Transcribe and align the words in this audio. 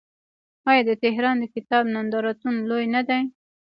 آیا 0.69 0.81
د 0.89 0.91
تهران 1.03 1.35
د 1.39 1.45
کتاب 1.55 1.83
نندارتون 1.95 2.55
لوی 2.69 2.85
نه 2.95 3.01
دی؟ 3.07 3.21